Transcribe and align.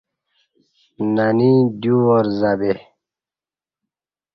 ننی 1.15 1.53
دیو 1.81 1.97
وار 2.05 2.25
زہ 2.39 2.51
یے 2.59 2.73